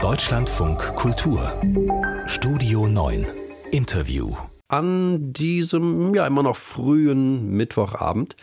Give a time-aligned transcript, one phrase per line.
[0.00, 1.52] Deutschlandfunk Kultur.
[2.26, 3.26] Studio 9
[3.72, 4.36] Interview.
[4.68, 8.36] An diesem ja immer noch frühen Mittwochabend.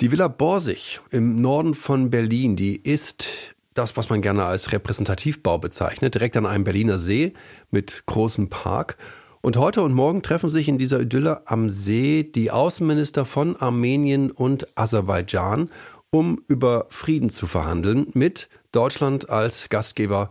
[0.00, 5.58] Die Villa Borsig im Norden von Berlin, die ist das, was man gerne als Repräsentativbau
[5.58, 7.32] bezeichnet, direkt an einem Berliner See
[7.72, 8.96] mit großem Park.
[9.40, 14.30] Und heute und morgen treffen sich in dieser Idylle am See die Außenminister von Armenien
[14.30, 15.70] und Aserbaidschan,
[16.10, 20.30] um über Frieden zu verhandeln, mit Deutschland als Gastgeber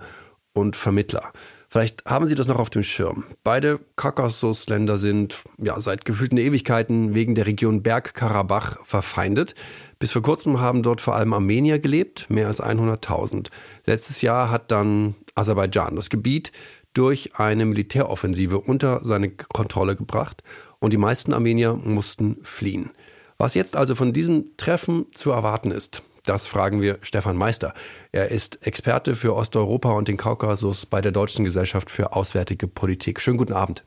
[0.54, 1.31] und Vermittler.
[1.69, 3.23] Vielleicht haben Sie das noch auf dem Schirm.
[3.43, 9.55] Beide Kaukasusländer sind ja seit gefühlten Ewigkeiten wegen der Region Bergkarabach verfeindet.
[9.97, 13.50] Bis vor kurzem haben dort vor allem Armenier gelebt, mehr als 100.000.
[13.86, 16.51] Letztes Jahr hat dann Aserbaidschan das Gebiet
[16.93, 20.43] durch eine Militäroffensive unter seine Kontrolle gebracht
[20.78, 22.92] und die meisten Armenier mussten fliehen.
[23.37, 27.73] Was jetzt also von diesem Treffen zu erwarten ist, das fragen wir Stefan Meister.
[28.11, 33.19] Er ist Experte für Osteuropa und den Kaukasus bei der Deutschen Gesellschaft für Auswärtige Politik.
[33.19, 33.84] Schönen guten Abend.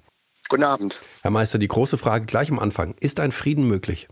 [0.48, 1.00] Guten Abend.
[1.22, 2.94] Herr Meister, die große Frage gleich am Anfang.
[3.00, 4.08] Ist ein Frieden möglich?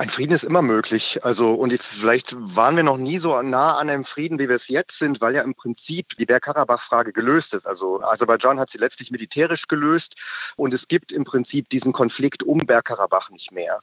[0.00, 1.24] Ein Frieden ist immer möglich.
[1.24, 4.68] Also, und vielleicht waren wir noch nie so nah an einem Frieden, wie wir es
[4.68, 7.66] jetzt sind, weil ja im Prinzip die Bergkarabach-Frage gelöst ist.
[7.66, 10.14] Also, Aserbaidschan hat sie letztlich militärisch gelöst
[10.56, 13.80] und es gibt im Prinzip diesen Konflikt um Bergkarabach nicht mehr.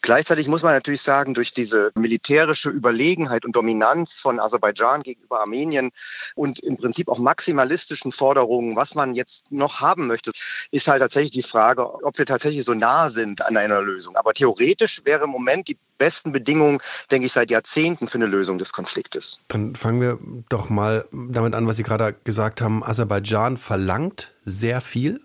[0.00, 5.90] Gleichzeitig muss man natürlich sagen, durch diese militärische Überlegenheit und Dominanz von Aserbaidschan gegenüber Armenien
[6.34, 10.30] und im Prinzip auch maximalistischen Forderungen, was man jetzt noch haben möchte,
[10.70, 14.16] ist halt tatsächlich die Frage, ob wir tatsächlich so nah sind an einer Lösung.
[14.16, 16.78] Aber theoretisch wäre im Moment die besten Bedingungen,
[17.10, 19.40] denke ich, seit Jahrzehnten für eine Lösung des Konfliktes.
[19.48, 20.18] Dann fangen wir
[20.48, 22.84] doch mal damit an, was Sie gerade gesagt haben.
[22.84, 25.20] Aserbaidschan verlangt sehr viel.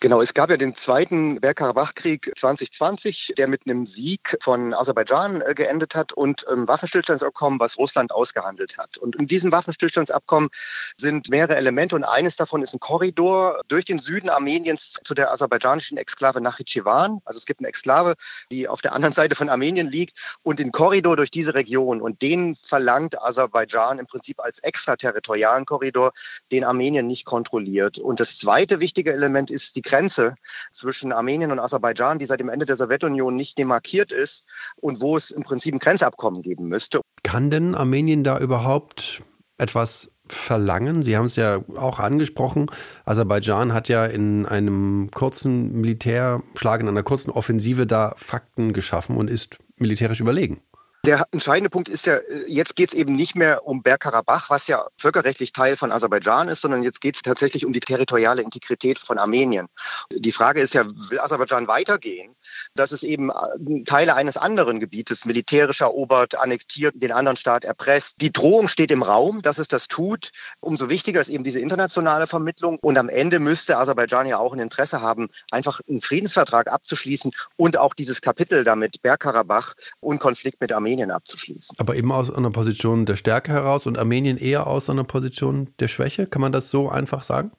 [0.00, 5.54] Genau, es gab ja den zweiten Bergkarabach-Krieg 2020, der mit einem Sieg von Aserbaidschan äh,
[5.54, 8.96] geendet hat und ähm, Waffenstillstandsabkommen, was Russland ausgehandelt hat.
[8.96, 10.50] Und in diesem Waffenstillstandsabkommen
[10.96, 15.32] sind mehrere Elemente und eines davon ist ein Korridor durch den Süden Armeniens zu der
[15.32, 17.20] aserbaidschanischen Exklave Nachitschewan.
[17.24, 18.14] Also es gibt eine Exklave,
[18.52, 22.00] die auf der anderen Seite von Armenien liegt und den Korridor durch diese Region.
[22.00, 26.12] Und den verlangt Aserbaidschan im Prinzip als extraterritorialen Korridor,
[26.52, 27.98] den Armenien nicht kontrolliert.
[27.98, 30.34] Und das zweite wichtige Element ist die Grenze
[30.72, 35.16] zwischen Armenien und Aserbaidschan, die seit dem Ende der Sowjetunion nicht demarkiert ist und wo
[35.16, 37.00] es im Prinzip ein Grenzabkommen geben müsste.
[37.22, 39.22] Kann denn Armenien da überhaupt
[39.56, 41.02] etwas verlangen?
[41.02, 42.70] Sie haben es ja auch angesprochen.
[43.04, 49.28] Aserbaidschan hat ja in einem kurzen Militärschlag, in einer kurzen Offensive da Fakten geschaffen und
[49.28, 50.60] ist militärisch überlegen.
[51.08, 54.66] Der entscheidende Punkt ist ja, äh, jetzt geht es eben nicht mehr um Bergkarabach, was
[54.66, 58.98] ja völkerrechtlich Teil von Aserbaidschan ist, sondern jetzt geht es tatsächlich um die territoriale Integrität
[58.98, 59.68] von Armenien.
[60.12, 62.36] Die Frage ist ja, will Aserbaidschan weitergehen,
[62.74, 68.20] dass es eben äh, Teile eines anderen Gebietes militärisch erobert, annektiert, den anderen Staat erpresst.
[68.20, 70.30] Die Drohung steht im Raum, dass es das tut.
[70.60, 72.78] Umso wichtiger ist eben diese internationale Vermittlung.
[72.82, 77.78] Und am Ende müsste Aserbaidschan ja auch ein Interesse haben, einfach einen Friedensvertrag abzuschließen und
[77.78, 81.76] auch dieses Kapitel damit Bergkarabach und Konflikt mit Armenien Armenien abzuschließen.
[81.78, 85.88] Aber eben aus einer Position der Stärke heraus und Armenien eher aus einer Position der
[85.88, 86.26] Schwäche?
[86.26, 87.52] Kann man das so einfach sagen?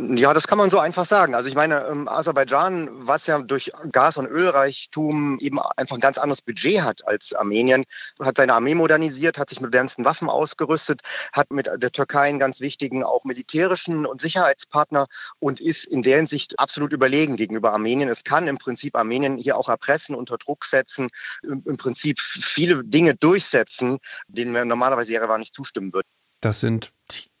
[0.00, 1.34] Ja, das kann man so einfach sagen.
[1.34, 6.18] Also ich meine, ähm, Aserbaidschan, was ja durch Gas- und Ölreichtum eben einfach ein ganz
[6.18, 7.84] anderes Budget hat als Armenien,
[8.20, 11.00] hat seine Armee modernisiert, hat sich mit modernsten Waffen ausgerüstet,
[11.32, 15.08] hat mit der Türkei einen ganz wichtigen auch militärischen und Sicherheitspartner
[15.40, 18.08] und ist in der Hinsicht absolut überlegen gegenüber Armenien.
[18.08, 21.08] Es kann im Prinzip Armenien hier auch erpressen, unter Druck setzen,
[21.42, 23.98] im Prinzip viele Dinge durchsetzen,
[24.28, 26.06] denen wir normalerweise Jerewan nicht zustimmen würden.
[26.40, 26.92] Das sind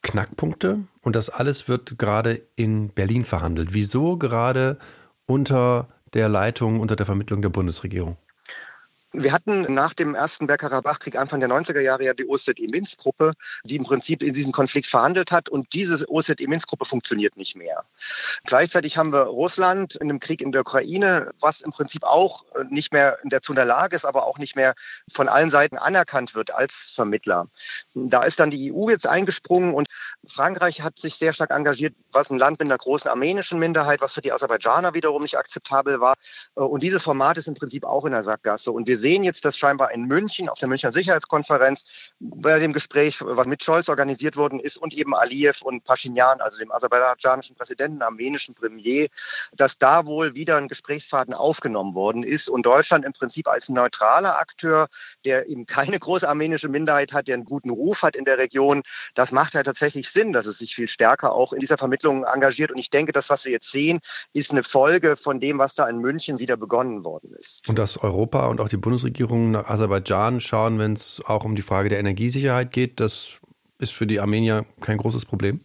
[0.02, 3.70] Knackpunkte und das alles wird gerade in Berlin verhandelt.
[3.72, 4.78] Wieso gerade
[5.26, 8.16] unter der Leitung, unter der Vermittlung der Bundesregierung?
[9.12, 13.32] Wir hatten nach dem ersten Bergkarabach-Krieg Anfang der 90er Jahre ja die OSZE-Minsk-Gruppe,
[13.64, 17.84] die im Prinzip in diesem Konflikt verhandelt hat und diese OSZE-Minsk-Gruppe funktioniert nicht mehr.
[18.44, 22.92] Gleichzeitig haben wir Russland in dem Krieg in der Ukraine, was im Prinzip auch nicht
[22.92, 24.74] mehr dazu in der Lage ist, aber auch nicht mehr
[25.10, 27.48] von allen Seiten anerkannt wird als Vermittler.
[27.94, 29.88] Da ist dann die EU jetzt eingesprungen und
[30.26, 34.12] Frankreich hat sich sehr stark engagiert, was ein Land mit einer großen armenischen Minderheit, was
[34.12, 36.16] für die Aserbaidschaner wiederum nicht akzeptabel war.
[36.54, 38.70] Und dieses Format ist im Prinzip auch in der Sackgasse.
[38.70, 42.72] Und wir wir sehen jetzt, dass scheinbar in München auf der Münchner Sicherheitskonferenz bei dem
[42.72, 47.54] Gespräch, was mit Scholz organisiert worden ist und eben Aliyev und Pashinyan, also dem aserbaidschanischen
[47.54, 49.06] Präsidenten, armenischen Premier,
[49.52, 54.38] dass da wohl wieder ein Gesprächsfaden aufgenommen worden ist und Deutschland im Prinzip als neutraler
[54.38, 54.88] Akteur,
[55.24, 58.82] der eben keine große armenische Minderheit hat, der einen guten Ruf hat in der Region,
[59.14, 62.72] das macht ja tatsächlich Sinn, dass es sich viel stärker auch in dieser Vermittlung engagiert.
[62.72, 64.00] Und ich denke, das, was wir jetzt sehen,
[64.32, 67.68] ist eine Folge von dem, was da in München wieder begonnen worden ist.
[67.68, 71.60] Und dass Europa und auch die Bundesregierung nach Aserbaidschan schauen, wenn es auch um die
[71.60, 73.00] Frage der Energiesicherheit geht.
[73.00, 73.38] Das
[73.78, 75.60] ist für die Armenier kein großes Problem.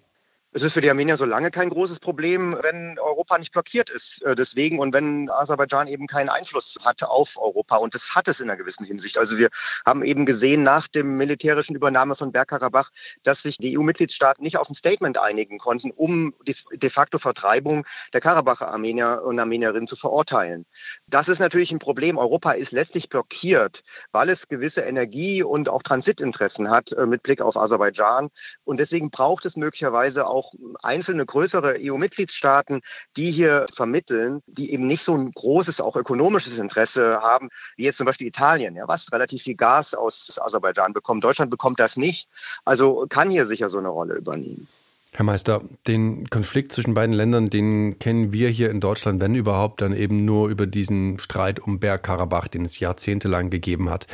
[0.56, 4.22] Es ist für die Armenier so lange kein großes Problem, wenn Europa nicht blockiert ist.
[4.22, 7.78] Äh, deswegen und wenn Aserbaidschan eben keinen Einfluss hatte auf Europa.
[7.78, 9.18] Und das hat es in einer gewissen Hinsicht.
[9.18, 9.50] Also wir
[9.84, 12.92] haben eben gesehen nach dem militärischen Übernahme von Bergkarabach,
[13.24, 17.88] dass sich die EU-Mitgliedstaaten nicht auf ein Statement einigen konnten, um die de facto Vertreibung
[18.14, 20.68] der Karabacher Armenier und Armenierinnen zu verurteilen.
[21.08, 22.20] Das ist natürlich ein Problem.
[22.20, 27.42] Europa ist letztlich blockiert, weil es gewisse Energie- und auch Transitinteressen hat äh, mit Blick
[27.42, 28.30] auf Aserbaidschan.
[28.64, 32.82] Und deswegen braucht es möglicherweise auch auch einzelne größere EU-Mitgliedstaaten,
[33.18, 37.98] die hier vermitteln, die eben nicht so ein großes, auch ökonomisches Interesse haben, wie jetzt
[37.98, 41.24] zum Beispiel Italien, ja, was relativ viel Gas aus Aserbaidschan bekommt.
[41.24, 42.30] Deutschland bekommt das nicht.
[42.66, 44.68] Also kann hier sicher so eine Rolle übernehmen.
[45.16, 49.82] Herr Meister, den Konflikt zwischen beiden Ländern, den kennen wir hier in Deutschland, wenn überhaupt,
[49.82, 54.08] dann eben nur über diesen Streit um Bergkarabach, den es jahrzehntelang gegeben hat.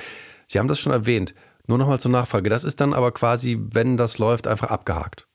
[0.48, 1.34] Sie haben das schon erwähnt.
[1.68, 2.50] Nur nochmal zur Nachfrage.
[2.50, 5.29] Das ist dann aber quasi, wenn das läuft, einfach abgehakt.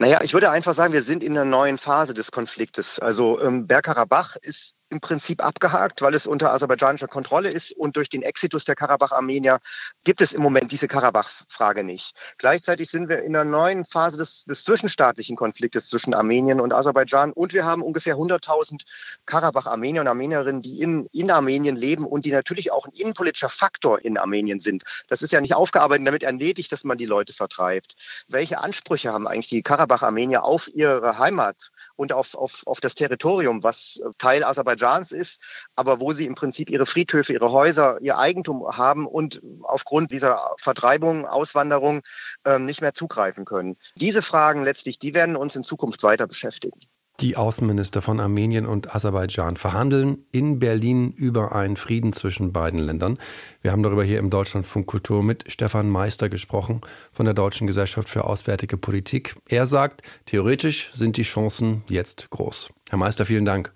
[0.00, 3.00] Naja, ich würde einfach sagen, wir sind in einer neuen Phase des Konfliktes.
[3.00, 8.08] Also ähm, Bergkarabach ist im Prinzip abgehakt, weil es unter aserbaidschanischer Kontrolle ist und durch
[8.08, 9.60] den Exitus der Karabach-Armenier
[10.04, 12.14] gibt es im Moment diese Karabach-Frage nicht.
[12.38, 17.32] Gleichzeitig sind wir in einer neuen Phase des, des zwischenstaatlichen Konfliktes zwischen Armenien und Aserbaidschan
[17.32, 18.82] und wir haben ungefähr 100.000
[19.26, 24.04] Karabach-Armenier und Armenierinnen, die in, in Armenien leben und die natürlich auch ein innenpolitischer Faktor
[24.04, 24.84] in Armenien sind.
[25.08, 27.96] Das ist ja nicht aufgearbeitet, damit erledigt, dass man die Leute vertreibt.
[28.28, 33.62] Welche Ansprüche haben eigentlich die Karabach-Armenier auf ihre Heimat und auf, auf, auf das Territorium,
[33.62, 34.44] was Teil
[34.78, 35.40] Aserbaidschans ist,
[35.76, 40.54] aber wo sie im Prinzip ihre Friedhöfe, ihre Häuser, ihr Eigentum haben und aufgrund dieser
[40.58, 42.02] Vertreibung, Auswanderung
[42.44, 43.76] äh, nicht mehr zugreifen können.
[43.96, 46.80] Diese Fragen letztlich, die werden uns in Zukunft weiter beschäftigen.
[47.20, 53.18] Die Außenminister von Armenien und Aserbaidschan verhandeln in Berlin über einen Frieden zwischen beiden Ländern.
[53.60, 58.08] Wir haben darüber hier im Deutschlandfunk Kultur mit Stefan Meister gesprochen von der Deutschen Gesellschaft
[58.08, 59.34] für Auswärtige Politik.
[59.48, 62.70] Er sagt, theoretisch sind die Chancen jetzt groß.
[62.88, 63.72] Herr Meister, vielen Dank.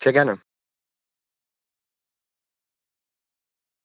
[0.00, 0.38] Sehr gerne.